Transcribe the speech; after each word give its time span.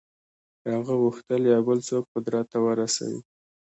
هغه 0.73 0.93
غوښتل 1.03 1.41
یو 1.53 1.61
بل 1.67 1.79
څوک 1.89 2.03
قدرت 2.13 2.45
ته 2.51 2.57
ورسوي. 2.65 3.19